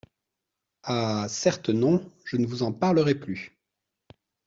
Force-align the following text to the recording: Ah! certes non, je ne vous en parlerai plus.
Ah! 0.81 1.27
certes 1.29 1.69
non, 1.69 2.11
je 2.25 2.37
ne 2.37 2.47
vous 2.47 2.63
en 2.63 2.71
parlerai 2.73 3.13
plus. 3.13 3.55